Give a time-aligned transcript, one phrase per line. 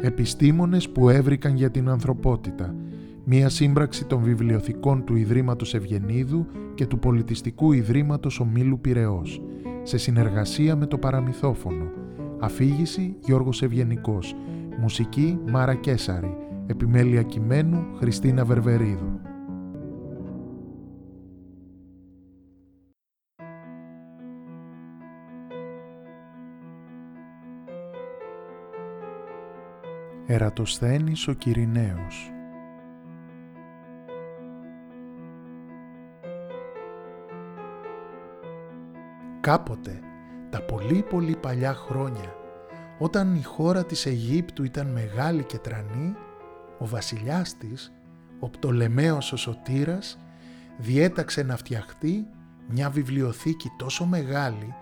[0.00, 2.74] Επιστήμονες που έβρικαν για την ανθρωπότητα.
[3.24, 9.42] Μία σύμπραξη των βιβλιοθηκών του Ιδρύματος Ευγενίδου και του Πολιτιστικού Ιδρύματος Ομίλου Πυραιός,
[9.82, 11.84] σε συνεργασία με το Παραμυθόφωνο.
[12.40, 14.34] Αφήγηση Γιώργος Ευγενικός.
[14.80, 16.36] Μουσική Μάρα Κέσαρη.
[16.66, 19.20] Επιμέλεια κειμένου Χριστίνα Βερβερίδου.
[30.30, 32.32] Ερατοσθένης ο Κυριναίος
[39.40, 40.00] Κάποτε,
[40.50, 42.34] τα πολύ πολύ παλιά χρόνια,
[42.98, 46.16] όταν η χώρα της Αιγύπτου ήταν μεγάλη και τρανή,
[46.78, 47.92] ο βασιλιάς της,
[48.38, 50.18] ο Πτολεμαίος ο Σωτήρας,
[50.78, 52.26] διέταξε να φτιαχτεί
[52.68, 54.74] μια βιβλιοθήκη τόσο μεγάλη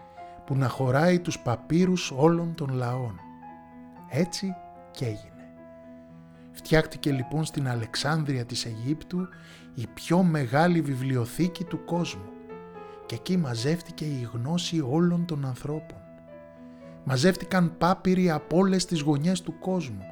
[0.47, 3.21] που να χωράει τους παπύρους όλων των λαών.
[4.11, 4.55] Έτσι
[4.91, 5.36] και έγινε.
[6.67, 9.29] Φτιάχτηκε λοιπόν στην Αλεξάνδρεια της Αιγύπτου
[9.75, 12.31] η πιο μεγάλη βιβλιοθήκη του κόσμου
[13.07, 15.99] και εκεί μαζεύτηκε η γνώση όλων των ανθρώπων.
[17.05, 20.03] Μαζεύτηκαν πάπυροι από όλες τις γωνιές του κόσμου,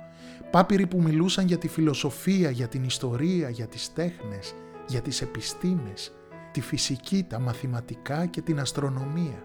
[0.50, 4.54] πάπυροι που μιλούσαν για τη φιλοσοφία, για την ιστορία, για τις τέχνες,
[4.86, 6.12] για τις επιστήμες,
[6.52, 9.42] τη φυσική, τα μαθηματικά και την αστρονομία.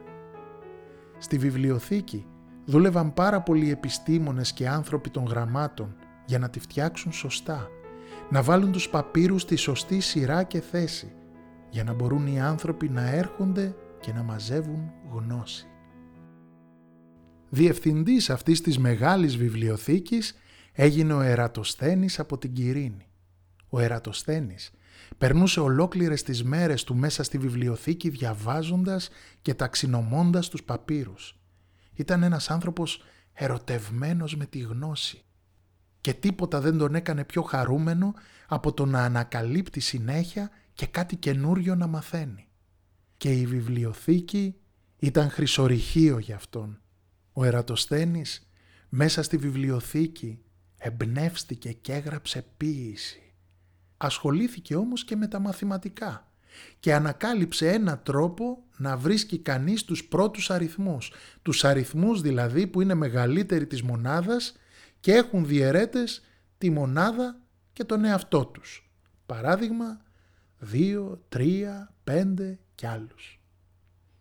[1.18, 2.26] Στη βιβλιοθήκη
[2.66, 5.96] δούλευαν πάρα πολλοί επιστήμονες και άνθρωποι των γραμμάτων
[6.30, 7.68] για να τη φτιάξουν σωστά,
[8.30, 11.12] να βάλουν τους παπύρους στη σωστή σειρά και θέση,
[11.70, 15.68] για να μπορούν οι άνθρωποι να έρχονται και να μαζεύουν γνώση.
[17.50, 20.36] Διευθυντής αυτής της μεγάλης βιβλιοθήκης
[20.74, 23.08] έγινε ο Ερατοσθένης από την Κυρίνη.
[23.70, 24.72] Ο Ερατοσθένης
[25.18, 29.10] περνούσε ολόκληρες τις μέρες του μέσα στη βιβλιοθήκη διαβάζοντας
[29.42, 31.40] και ταξινομώντας τους παπύρους.
[31.94, 35.24] Ήταν ένας άνθρωπος ερωτευμένος με τη γνώση
[36.02, 38.14] και τίποτα δεν τον έκανε πιο χαρούμενο
[38.48, 42.48] από το να ανακαλύπτει συνέχεια και κάτι καινούριο να μαθαίνει.
[43.18, 44.56] Και η βιβλιοθήκη
[45.00, 46.82] ήταν χρυσορυχείο για αυτόν.
[47.34, 48.50] Ο Ερατοσθένης
[48.90, 50.40] μέσα στη βιβλιοθήκη
[50.78, 53.34] εμπνεύστηκε και έγραψε ποίηση.
[53.98, 56.30] Ασχολήθηκε όμως και με τα μαθηματικά
[56.80, 61.12] και ανακάλυψε ένα τρόπο να βρίσκει κανείς τους πρώτους αριθμούς.
[61.42, 64.54] Τους αριθμούς δηλαδή που είναι μεγαλύτεροι της μονάδας
[65.00, 66.22] και έχουν διαιρέτες
[66.58, 67.40] τη μονάδα
[67.74, 68.92] και τον εαυτό τους.
[69.26, 70.02] Παράδειγμα,
[70.60, 73.42] 2, 3, 5 και άλλους.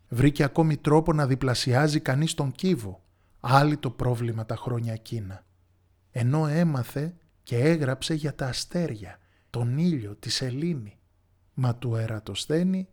[0.08, 3.02] Βρήκε ακόμη τρόπο να διπλασιάζει κανείς τον κύβο,
[3.40, 5.44] άλλη το πρόβλημα τα χρόνια εκείνα.
[6.10, 9.18] Ενώ έμαθε και έγραψε για τα αστέρια,
[9.50, 10.98] τον ήλιο, τη σελήνη.
[11.54, 12.88] Μα του Ερατοσθένη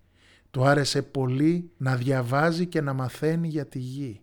[0.52, 4.22] του άρεσε πολύ να διαβάζει και να μαθαίνει για τη γη.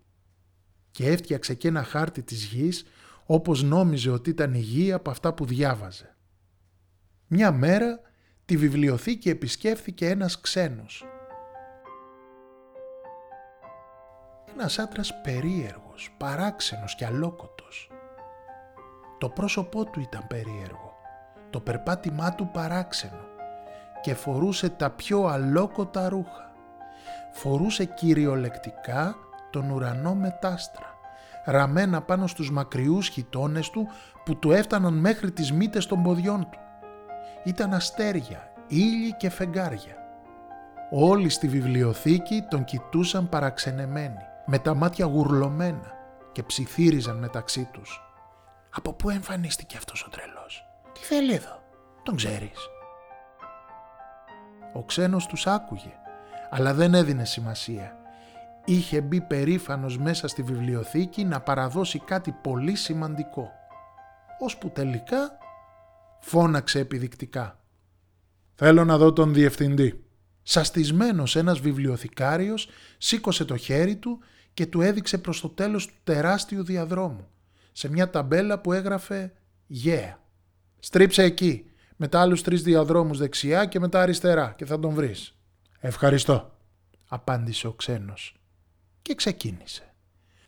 [0.90, 2.84] Και έφτιαξε και ένα χάρτη της γης
[3.32, 6.16] όπως νόμιζε ότι ήταν υγεία από αυτά που διάβαζε.
[7.26, 8.00] Μια μέρα
[8.44, 11.04] τη βιβλιοθήκη επισκέφθηκε ένας ξένος.
[14.52, 17.90] Ένας άντρας περίεργος, παράξενος και αλόκοτος.
[19.18, 20.94] Το πρόσωπό του ήταν περίεργο,
[21.50, 23.26] το περπάτημά του παράξενο
[24.00, 26.52] και φορούσε τα πιο αλόκοτα ρούχα.
[27.32, 29.16] Φορούσε κυριολεκτικά
[29.50, 30.91] τον ουρανό μετάστρα
[31.44, 33.88] ραμμένα πάνω στους μακριούς χιτώνες του
[34.24, 36.58] που του έφταναν μέχρι τις μύτες των ποδιών του.
[37.44, 39.96] Ήταν αστέρια, ήλιοι και φεγγάρια.
[40.90, 45.92] Όλοι στη βιβλιοθήκη τον κοιτούσαν παραξενεμένοι, με τα μάτια γουρλωμένα
[46.32, 48.00] και ψιθύριζαν μεταξύ τους.
[48.74, 51.62] «Από πού εμφανίστηκε αυτός ο τρελός, τι θέλει εδώ,
[52.02, 52.68] τον ξέρεις».
[54.72, 55.92] Ο ξένος τους άκουγε,
[56.50, 57.96] αλλά δεν έδινε σημασία
[58.64, 63.50] είχε μπει περήφανος μέσα στη βιβλιοθήκη να παραδώσει κάτι πολύ σημαντικό.
[64.40, 65.30] Ώσπου τελικά
[66.20, 67.60] φώναξε επιδεικτικά.
[68.54, 70.04] «Θέλω να δω τον διευθυντή».
[70.42, 72.68] Σαστισμένος ένας βιβλιοθηκάριος
[72.98, 74.18] σήκωσε το χέρι του
[74.54, 77.28] και του έδειξε προς το τέλος του τεράστιου διαδρόμου,
[77.72, 79.32] σε μια ταμπέλα που έγραφε
[79.84, 80.14] «Yeah».
[80.78, 85.36] «Στρίψε εκεί, μετά άλλους τρεις διαδρόμους δεξιά και μετά αριστερά και θα τον βρεις».
[85.80, 86.58] «Ευχαριστώ»,
[87.08, 88.41] απάντησε ο ξένος
[89.02, 89.94] και ξεκίνησε.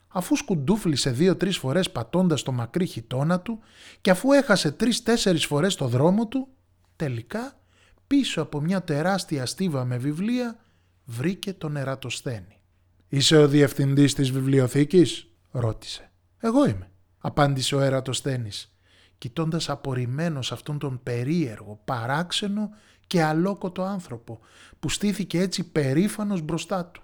[0.08, 3.58] Αφού σκουντούφλησε δύο-τρεις φορές πατώντας το μακρύ χιτόνα του
[4.00, 6.48] και αφού έχασε τρεις-τέσσερις φορές το δρόμο του,
[6.96, 7.58] τελικά
[8.06, 10.58] πίσω από μια τεράστια στίβα με βιβλία
[11.04, 12.60] βρήκε τον Ερατοσθένη.
[13.08, 16.10] «Είσαι ο διευθυντής της βιβλιοθήκης» ρώτησε.
[16.38, 18.76] «Εγώ είμαι», απάντησε ο Ερατοσθένης,
[19.18, 22.70] κοιτώντας απορριμμένος αυτόν τον περίεργο, παράξενο
[23.06, 24.40] και αλόκοτο άνθρωπο
[24.80, 27.03] που στήθηκε έτσι περήφανος μπροστά του.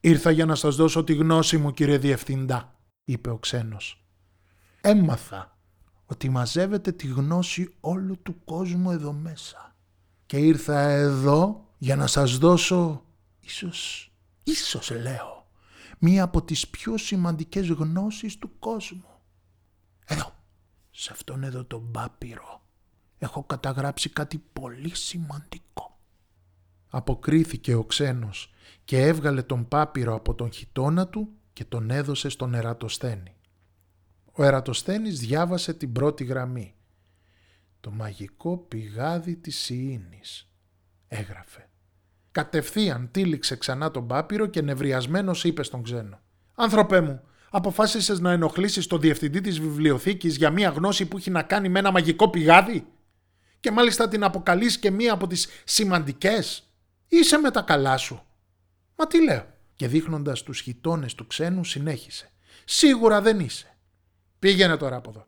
[0.00, 2.74] «Ήρθα για να σας δώσω τη γνώση μου κύριε Διευθυντά»,
[3.04, 4.06] είπε ο ξένος.
[4.80, 5.58] έμαθα
[6.06, 9.76] ότι μαζεύετε τη γνώση όλου του κόσμου εδώ μέσα.
[10.26, 13.04] Και ήρθα εδώ για να σας δώσω,
[13.40, 14.10] ίσως,
[14.42, 15.46] ίσως λέω,
[15.98, 19.20] μία από τις πιο σημαντικές γνώσεις του κόσμου.
[20.04, 20.32] Εδώ,
[20.90, 22.62] σε αυτόν εδώ τον πάπυρο,
[23.18, 25.98] έχω καταγράψει κάτι πολύ σημαντικό.
[26.88, 28.52] Αποκρίθηκε ο ξένος
[28.84, 33.36] και έβγαλε τον πάπυρο από τον χιτώνα του και τον έδωσε στον Ερατοσθένη.
[34.32, 36.74] Ο Ερατοσθένης διάβασε την πρώτη γραμμή.
[37.80, 40.48] «Το μαγικό πηγάδι της Σιήνης»,
[41.08, 41.68] έγραφε.
[42.30, 46.20] Κατευθείαν τύλιξε ξανά τον πάπυρο και νευριασμένος είπε στον ξένο.
[46.54, 47.20] «Άνθρωπέ μου,
[47.50, 51.78] αποφάσισες να ενοχλήσεις τον διευθυντή της βιβλιοθήκης για μία γνώση που έχει να κάνει με
[51.78, 52.86] ένα μαγικό πηγάδι;
[53.60, 56.72] Και μάλιστα την αποκαλείς και μία από τις σημαντικές;
[57.08, 58.22] Είσαι με τα καλά σου».
[58.98, 59.46] «Μα τι λέω»
[59.76, 62.30] και δείχνοντας τους χιτώνες του ξένου συνέχισε.
[62.64, 63.76] «Σίγουρα δεν είσαι.
[64.38, 65.26] Πήγαινε τώρα από εδώ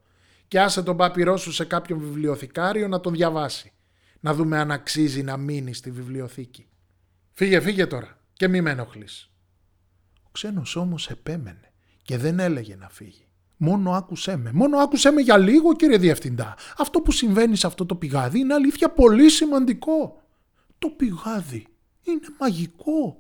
[0.51, 3.73] και άσε τον πάπυρό σου σε κάποιον βιβλιοθηκάριο να τον διαβάσει.
[4.21, 6.69] Να δούμε αν αξίζει να μείνει στη βιβλιοθήκη.
[7.33, 9.31] Φύγε, φύγε τώρα και μη με ενοχλείς.
[10.23, 13.27] Ο ξένος όμως επέμενε και δεν έλεγε να φύγει.
[13.57, 16.57] Μόνο άκουσέ με, μόνο άκουσέ με για λίγο κύριε Διευθυντά.
[16.77, 20.23] Αυτό που συμβαίνει σε αυτό το πηγάδι είναι αλήθεια πολύ σημαντικό.
[20.79, 21.67] Το πηγάδι
[22.03, 23.19] είναι μαγικό.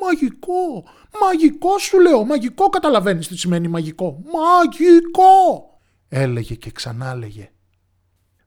[0.00, 0.84] Μαγικό,
[1.20, 4.22] μαγικό σου λέω, μαγικό καταλαβαίνεις τι σημαίνει μαγικό.
[4.32, 5.70] Μαγικό,
[6.08, 7.50] έλεγε και ξανά έλεγε.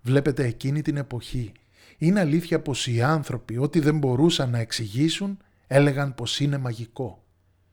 [0.02, 1.52] Βλέπετε εκείνη την εποχή
[2.02, 5.38] είναι αλήθεια πως οι άνθρωποι ό,τι δεν μπορούσαν να εξηγήσουν
[5.68, 7.24] έλεγαν πως είναι μαγικό.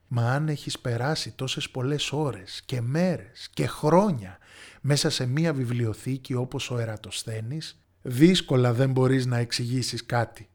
[0.08, 4.38] Μα αν έχεις περάσει τόσες πολλές ώρες και μέρες και χρόνια
[4.81, 10.49] μέσα σε μία βιβλιοθήκη όπως ο Ερατοσθένης, δύσκολα δεν μπορείς να εξηγήσεις κάτι.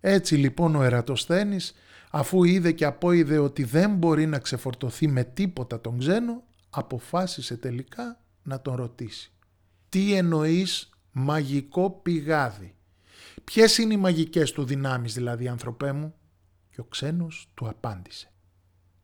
[0.00, 1.74] Έτσι λοιπόν ο Ερατοσθένης
[2.10, 8.20] αφού είδε και απόειδε ότι δεν μπορεί να ξεφορτωθεί με τίποτα τον ξένο, αποφάσισε τελικά
[8.42, 9.32] να τον ρωτήσει.
[9.88, 12.74] Τι εννοείς μαγικό πηγάδι;
[13.44, 16.14] Ποιες είναι οι μαγικές του δυνάμεις δηλαδή ανθρωπέ μου;
[16.70, 18.32] Και ο ξένος του απάντησε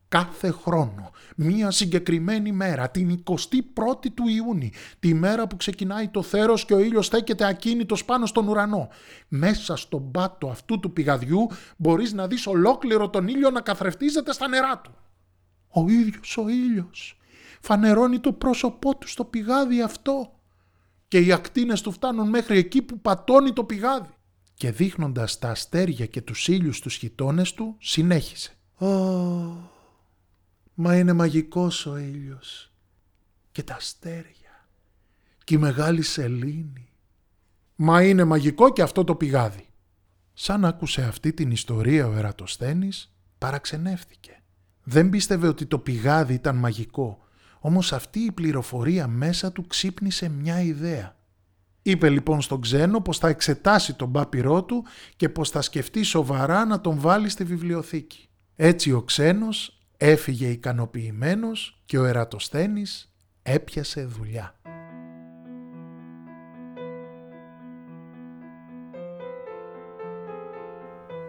[0.07, 4.69] κάθε χρόνο, μία συγκεκριμένη μέρα, την 21η του Ιούνιου,
[4.99, 8.89] τη μέρα που ξεκινάει το θέρος και ο ήλιος στέκεται ακίνητος πάνω στον ουρανό.
[9.27, 11.47] Μέσα στον πάτο αυτού του πηγαδιού
[11.77, 14.95] μπορείς να δεις ολόκληρο τον ήλιο να καθρεφτίζεται στα νερά του.
[15.67, 17.19] Ο ίδιος ο ήλιος
[17.61, 20.29] φανερώνει το πρόσωπό του στο πηγάδι αυτό
[21.07, 24.09] και οι ακτίνες του φτάνουν μέχρι εκεί που πατώνει το πηγάδι.
[24.53, 28.51] Και δείχνοντας τα αστέρια και τους ήλιους στους χιτώνες του, συνέχισε.
[30.77, 32.71] Μα είναι μαγικός ο ήλιος
[33.51, 34.67] και τα αστέρια
[35.43, 36.89] και η μεγάλη σελήνη.
[37.75, 39.69] Μα είναι μαγικό και αυτό το πηγάδι.
[40.33, 44.41] Σαν άκουσε αυτή την ιστορία ο Ερατοσθένης, παραξενεύτηκε.
[44.83, 47.19] Δεν πίστευε ότι το πηγάδι ήταν μαγικό,
[47.59, 51.15] όμως αυτή η πληροφορία μέσα του ξύπνησε μια ιδέα.
[51.81, 54.85] Είπε λοιπόν στον ξένο πως θα εξετάσει τον πάπυρό του
[55.15, 58.29] και πως θα σκεφτεί σοβαρά να τον βάλει στη βιβλιοθήκη.
[58.55, 63.13] Έτσι ο ξένος Έφυγε ικανοποιημένος και ο Ερατοσθένης
[63.43, 64.55] έπιασε δουλειά.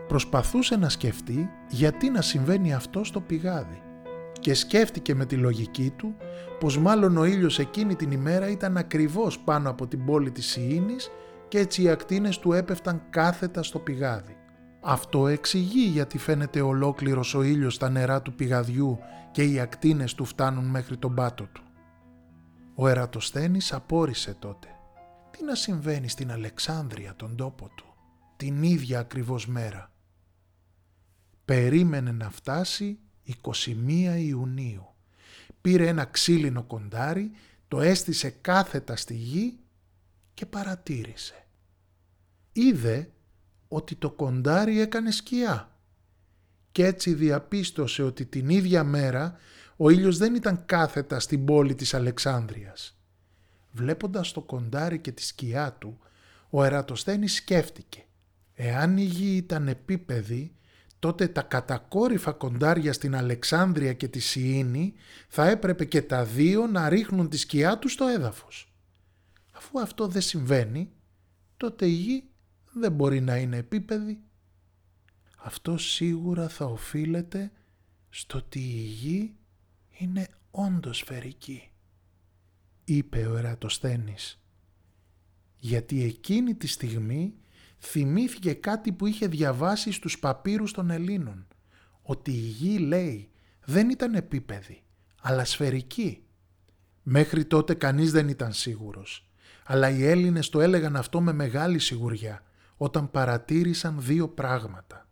[0.09, 3.83] Προσπαθούσε να σκεφτεί γιατί να συμβαίνει αυτό στο πηγάδι
[4.41, 6.17] και σκέφτηκε με τη λογική του
[6.61, 11.11] πως μάλλον ο ήλιος εκείνη την ημέρα ήταν ακριβώς πάνω από την πόλη της Σιήνης
[11.49, 14.37] και έτσι οι ακτίνες του έπεφταν κάθετα στο πηγάδι.
[14.89, 18.99] Αυτό εξηγεί γιατί φαίνεται ολόκληρος ο ήλιος στα νερά του πηγαδιού
[19.33, 21.63] και οι ακτίνες του φτάνουν μέχρι τον πάτο του.
[22.75, 24.69] Ο Ερατοσθένης απόρρισε τότε.
[25.31, 27.95] Τι να συμβαίνει στην Αλεξάνδρεια τον τόπο του,
[28.37, 29.93] την ίδια ακριβώς μέρα;
[31.45, 32.99] Περίμενε να φτάσει
[33.45, 34.87] 21 Ιουνίου.
[35.61, 37.31] Πήρε ένα ξύλινο κοντάρι,
[37.69, 39.59] το έστησε κάθετα στη γη
[40.35, 41.47] και παρατήρησε.
[42.53, 43.11] Είδε
[43.69, 45.71] ότι το κοντάρι έκανε σκιά
[46.73, 49.37] και έτσι διαπίστωσε ότι την ίδια μέρα
[49.77, 52.99] ο ήλιος δεν ήταν κάθετα στην πόλη της Αλεξάνδρειας.
[53.73, 55.99] Βλέποντας το κοντάρι και τη σκιά του,
[56.51, 58.05] ο Ερατοσθένης σκέφτηκε
[58.55, 60.57] «Εάν η γη ήταν επίπεδη,
[60.99, 64.95] τότε τα κατακόρυφα κοντάρια στην Αλεξάνδρεια και τη Σιήνη
[65.29, 68.73] θα έπρεπε και τα δύο να ρίχνουν τη σκιά τους στο έδαφος.
[69.53, 70.91] Αφού αυτό δεν συμβαίνει,
[71.57, 72.25] τότε η γη
[72.79, 74.21] δεν μπορεί να είναι επίπεδη.
[75.37, 77.53] Αυτό σίγουρα θα οφείλεται
[78.09, 79.35] στο ότι η γη
[79.99, 81.71] είναι όντως σφαιρική,
[82.85, 84.41] είπε ο Ερατοσθένης.
[85.57, 87.35] Γιατί εκείνη τη στιγμή
[87.79, 91.47] θυμήθηκε κάτι που είχε διαβάσει στους παπύρους των Ελλήνων,
[92.03, 93.31] ότι η γη, λέει,
[93.65, 94.83] δεν ήταν επίπεδη,
[95.21, 96.25] αλλά σφαιρική.
[97.03, 99.31] Μέχρι τότε κανείς δεν ήταν σίγουρος.
[99.65, 102.46] Αλλά οι Έλληνες το έλεγαν αυτό με μεγάλη σιγουριά
[102.77, 105.09] όταν παρατήρησαν δύο πράγματα.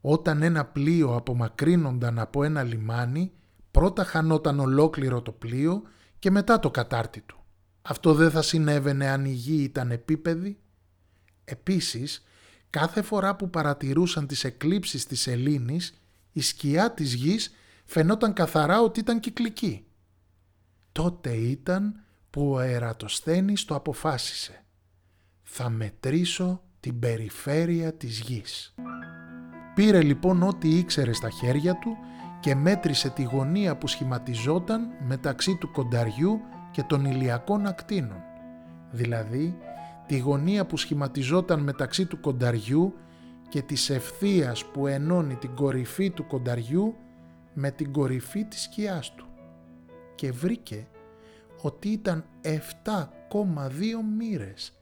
[0.00, 3.32] Όταν ένα πλοίο απομακρύνονταν από ένα λιμάνι,
[3.70, 5.82] πρώτα χανόταν ολόκληρο το πλοίο
[6.18, 7.44] και μετά το κατάρτι του.
[7.82, 10.58] Αυτό δεν θα συνέβαινε αν η γη ήταν επίπεδη.
[11.44, 12.24] Επίσης,
[12.70, 16.02] κάθε φορά που παρατηρούσαν τις εκλήψεις της Ελλήνης,
[16.32, 17.54] η σκιά της γης
[17.84, 19.86] φαινόταν καθαρά ότι ήταν κυκλική.
[20.92, 24.64] Τότε ήταν που ο Ερατοσθένης το αποφάσισε.
[25.42, 28.74] Θα μετρήσω την περιφέρεια της γης.
[29.74, 31.96] Πήρε λοιπόν ό,τι ήξερε στα χέρια του
[32.40, 38.22] και μέτρησε τη γωνία που σχηματιζόταν μεταξύ του κονταριού και των ηλιακών ακτίνων,
[38.90, 39.58] δηλαδή
[40.06, 42.94] τη γωνία που σχηματιζόταν μεταξύ του κονταριού
[43.48, 46.94] και της ευθείας που ενώνει την κορυφή του κονταριού
[47.54, 49.26] με την κορυφή της σκιάς του
[50.14, 50.86] και βρήκε
[51.62, 52.58] ότι ήταν 7,2
[54.18, 54.78] μοίρες.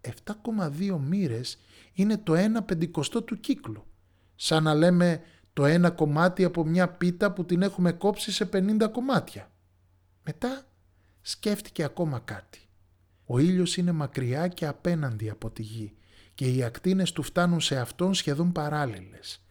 [0.00, 1.58] 7,2 μοίρες
[1.92, 3.86] είναι το 1 πεντηκοστό του κύκλου,
[4.34, 8.88] σαν να λέμε το ένα κομμάτι από μια πίτα που την έχουμε κόψει σε 50
[8.92, 9.50] κομμάτια.
[10.24, 10.62] Μετά
[11.20, 12.58] σκέφτηκε ακόμα κάτι.
[13.24, 15.94] Ο ήλιος είναι μακριά και απέναντι από τη γη
[16.34, 19.42] και οι ακτίνες του φτάνουν σε αυτόν σχεδόν παράλληλες,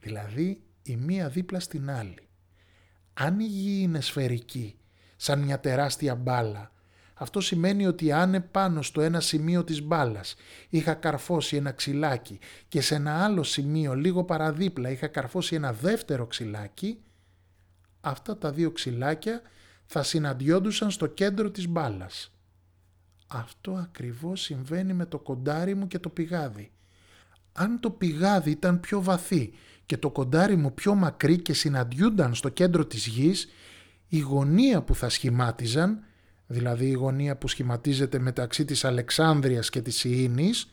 [0.00, 2.28] δηλαδή η μία δίπλα στην άλλη.
[3.14, 4.78] Αν η γη είναι σφαιρική,
[5.16, 6.72] σαν μια τεράστια μπάλα,
[7.18, 10.34] αυτό σημαίνει ότι αν επάνω στο ένα σημείο της μπάλας
[10.68, 16.26] είχα καρφώσει ένα ξυλάκι και σε ένα άλλο σημείο λίγο παραδίπλα είχα καρφώσει ένα δεύτερο
[16.26, 16.98] ξυλάκι,
[18.00, 19.42] αυτά τα δύο ξυλάκια
[19.86, 22.32] θα συναντιόντουσαν στο κέντρο της μπάλας.
[23.26, 26.72] Αυτό ακριβώς συμβαίνει με το κοντάρι μου και το πηγάδι.
[27.52, 29.52] Αν το πηγάδι ήταν πιο βαθύ
[29.86, 33.48] και το κοντάρι μου πιο μακρύ και συναντιούνταν στο κέντρο της γης,
[34.08, 36.04] η γωνία που θα σχημάτιζαν,
[36.48, 40.72] δηλαδή η γωνία που σχηματίζεται μεταξύ της Αλεξάνδρειας και της Ιήνης,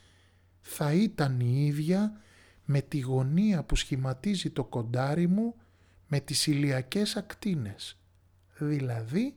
[0.62, 2.22] θα ήταν η ίδια
[2.65, 5.55] με τη γωνία που σχηματίζει το κοντάρι μου
[6.08, 7.98] με τις ηλιακές ακτίνες
[8.58, 9.36] δηλαδή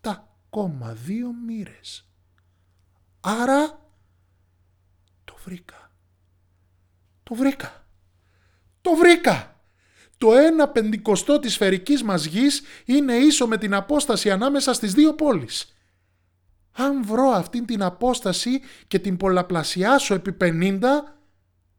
[0.00, 0.14] 7,2
[1.46, 2.08] μοίρες.
[3.20, 3.88] Άρα
[5.24, 5.90] το βρήκα.
[7.22, 7.86] Το βρήκα.
[8.80, 9.53] Το βρήκα.
[10.24, 15.14] Το ένα πεντηκοστό της σφαιρικής μας γης είναι ίσο με την απόσταση ανάμεσα στις δύο
[15.14, 15.74] πόλεις.
[16.72, 20.80] Αν βρω αυτήν την απόσταση και την πολλαπλασιάσω επί 50,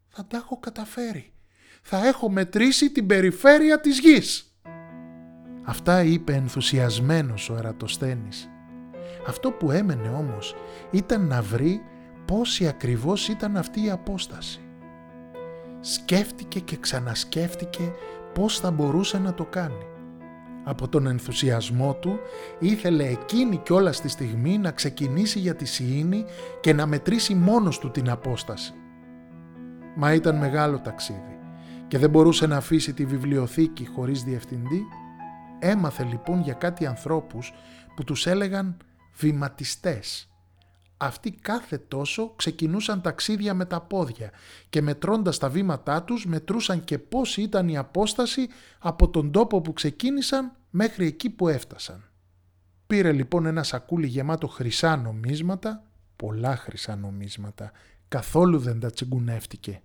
[0.07, 1.33] θα τα έχω καταφέρει.
[1.81, 4.57] Θα έχω μετρήσει την περιφέρεια της γης.
[5.63, 8.49] Αυτά είπε ενθουσιασμένος ο Ερατοσθένης.
[9.27, 10.55] Αυτό που έμενε όμως
[10.91, 11.81] ήταν να βρει
[12.25, 14.59] πόση ακριβώς ήταν αυτή η απόσταση.
[15.79, 17.93] Σκέφτηκε και ξανασκέφτηκε
[18.35, 19.85] πώς θα μπορούσε να το κάνει.
[20.63, 22.19] Από τον ενθουσιασμό του
[22.59, 26.25] ήθελε εκείνη όλα στη στιγμή να ξεκινήσει για τη Σιήνη
[26.61, 28.73] και να μετρήσει μόνος του την απόσταση.
[29.95, 31.39] Μα ήταν μεγάλο ταξίδι
[31.87, 34.85] και δεν μπορούσε να αφήσει τη βιβλιοθήκη χωρίς διευθυντή
[35.59, 37.53] Έμαθε λοιπόν για κάτι ανθρώπους
[37.95, 38.77] που τους έλεγαν
[39.13, 40.29] βηματιστές.
[40.97, 44.31] Αυτοί κάθε τόσο ξεκινούσαν ταξίδια με τα πόδια
[44.69, 48.47] και μετρώντας τα βήματά τους μετρούσαν και πώς ήταν η απόσταση
[48.79, 52.09] από τον τόπο που ξεκίνησαν μέχρι εκεί που έφτασαν.
[52.87, 55.83] Πήρε λοιπόν ένα σακούλι γεμάτο χρυσά νομίσματα,
[56.15, 57.71] πολλά χρυσά νομίσματα,
[58.07, 59.81] καθόλου δεν τα τσιγκουνεύτηκε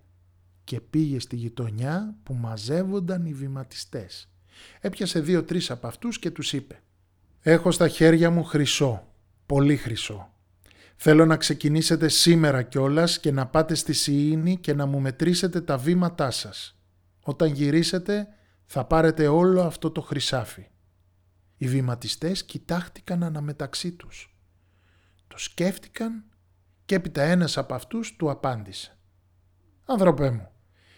[0.63, 4.29] και πήγε στη γειτονιά που μαζεύονταν οι βηματιστές.
[4.79, 6.81] Έπιασε δύο-τρεις από αυτούς και τους είπε
[7.41, 9.07] «Έχω στα χέρια μου χρυσό,
[9.45, 10.30] πολύ χρυσό.
[11.03, 15.77] Θέλω να ξεκινήσετε σήμερα κιόλας και να πάτε στη Σιήνη και να μου μετρήσετε τα
[15.77, 16.79] βήματά σας.
[17.23, 18.27] Όταν γυρίσετε
[18.65, 20.67] θα πάρετε όλο αυτό το χρυσάφι».
[21.57, 24.35] Οι βηματιστές κοιτάχτηκαν αναμεταξύ τους.
[25.27, 26.23] Το σκέφτηκαν
[26.85, 28.97] και έπειτα ένας από αυτούς του απάντησε.
[29.85, 30.49] «Άνθρωπέ μου,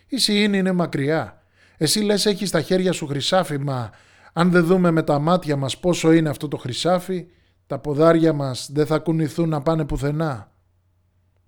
[0.07, 1.43] η Σιήνη είναι μακριά
[1.77, 3.91] εσύ λες έχεις στα χέρια σου χρυσάφι, μα
[4.33, 7.25] αν δεν δούμε με τα μάτια μας πόσο είναι αυτό το χρυσάφι,
[7.67, 10.51] τα ποδάρια μας δεν θα κουνηθούν να πάνε πουθενά.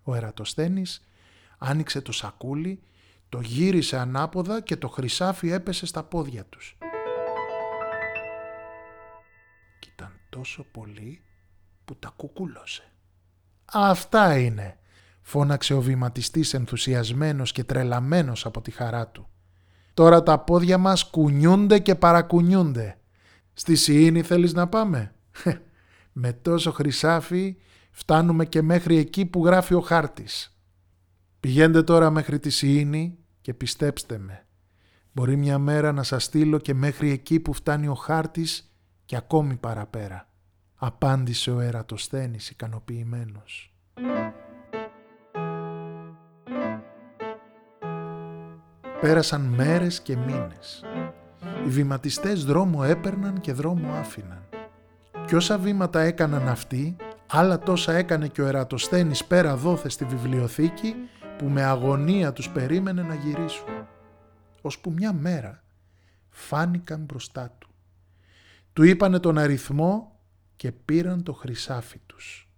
[0.03, 1.07] Ο Ερατοσθένης
[1.57, 2.81] άνοιξε το σακούλι,
[3.29, 6.77] το γύρισε ανάποδα και το χρυσάφι έπεσε στα πόδια τους.
[9.79, 11.21] Κι ήταν τόσο πολύ
[11.85, 12.91] που τα κουκούλωσε.
[13.65, 14.77] «Αυτά είναι»,
[15.21, 19.29] φώναξε ο βηματιστής ενθουσιασμένος και τρελαμένος από τη χαρά του.
[19.93, 22.97] Τώρα τα πόδια μας κουνιούνται και παρακουνιούνται.
[23.53, 25.13] Στη Σιήνη θέλεις να πάμε;
[26.17, 27.57] Με τόσο χρυσάφι
[27.91, 30.59] φτάνουμε και μέχρι εκεί που γράφει ο χάρτης.
[31.39, 34.45] Πηγαίνετε τώρα μέχρι τη Σιήνη και πιστέψτε με.
[35.11, 39.55] Μπορεί μια μέρα να σας στείλω και μέχρι εκεί που φτάνει ο χάρτης και ακόμη
[39.55, 40.29] παραπέρα,
[40.75, 43.75] απάντησε ο Ερατοσθένης ικανοποιημένος.
[49.01, 50.83] Πέρασαν μέρες και μήνες.
[51.65, 54.44] Οι βηματιστές δρόμο έπαιρναν και δρόμο άφηναν.
[55.27, 56.95] Κι όσα βήματα έκαναν αυτοί,
[57.27, 60.95] άλλα τόσα έκανε και ο Ερατοσθένης πέρα δόθε στη βιβλιοθήκη
[61.37, 63.87] που με αγωνία τους περίμενε να γυρίσουν.
[64.61, 65.63] Ώσπου μια μέρα
[66.29, 67.69] φάνηκαν μπροστά του.
[68.73, 70.19] Του είπανε τον αριθμό
[70.55, 72.49] και πήραν το χρυσάφι τους.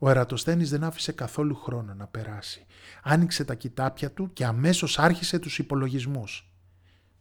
[0.00, 2.66] Ο Ερατοσθένης δεν άφησε καθόλου χρόνο να περάσει.
[3.02, 6.52] Άνοιξε τα κοιτάπια του και αμέσως άρχισε τους υπολογισμούς.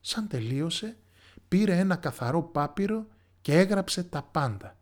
[0.02, 0.98] Σαν τελείωσε,
[1.48, 3.08] πήρε ένα καθαρό πάπυρο
[3.48, 4.76] και έγραψε τα πάντα.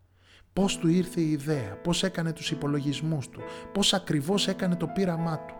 [0.52, 3.40] Πώς του ήρθε η ιδέα, πώς έκανε τους υπολογισμούς του,
[3.72, 5.54] πώς ακριβώς έκανε το πείραμά του.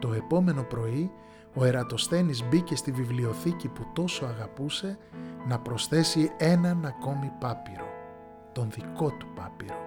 [0.00, 1.10] Το επόμενο πρωί
[1.54, 4.98] ο Ερατοσθένης μπήκε στη βιβλιοθήκη που τόσο αγαπούσε
[5.46, 7.86] να προσθέσει έναν ακόμη πάπυρο,
[8.52, 9.78] τον δικό του πάπυρο,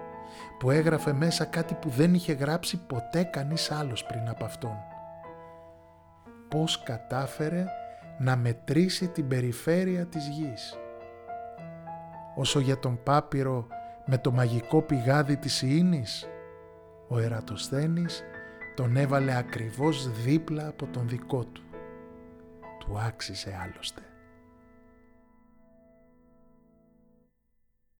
[0.58, 4.76] που έγραφε μέσα κάτι που δεν είχε γράψει ποτέ κανείς άλλος πριν από αυτόν.
[6.48, 7.64] Πώς κατάφερε
[8.18, 10.78] να μετρήσει την περιφέρεια της γης.
[12.38, 13.66] Όσο για τον πάπυρο
[14.06, 16.28] με το μαγικό πηγάδι της Ιήνης,
[17.08, 18.22] ο Ερατοσθένης
[18.76, 21.62] τον έβαλε ακριβώς δίπλα από τον δικό του.
[22.78, 24.02] Του άξιζε άλλωστε.